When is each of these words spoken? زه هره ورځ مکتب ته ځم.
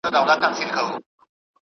زه 0.03 0.07
هره 0.09 0.19
ورځ 0.23 0.29
مکتب 0.43 0.75
ته 0.75 0.81
ځم. 0.87 0.97